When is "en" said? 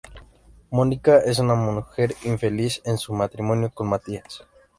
2.85-2.97